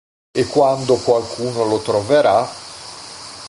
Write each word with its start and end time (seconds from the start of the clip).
E 0.39 0.45
quando 0.45 0.95
qualcuno 0.95 1.63
lo 1.63 1.77
troverà... 1.79 2.39